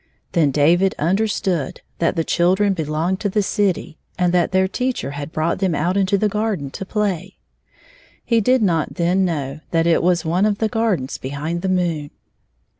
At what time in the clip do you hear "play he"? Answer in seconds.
6.87-8.41